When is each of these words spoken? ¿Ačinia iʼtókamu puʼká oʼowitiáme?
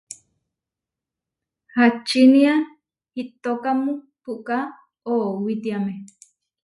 ¿Ačinia 1.83 2.53
iʼtókamu 3.21 3.91
puʼká 4.23 4.57
oʼowitiáme? 5.11 5.93